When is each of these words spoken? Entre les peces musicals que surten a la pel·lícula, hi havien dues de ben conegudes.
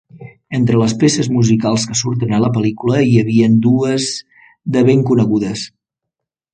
Entre 0.59 0.79
les 0.81 0.95
peces 1.03 1.29
musicals 1.33 1.85
que 1.91 1.99
surten 2.01 2.35
a 2.37 2.41
la 2.45 2.51
pel·lícula, 2.57 3.05
hi 3.11 3.15
havien 3.25 3.61
dues 3.69 4.11
de 4.77 4.87
ben 4.93 5.09
conegudes. 5.13 5.71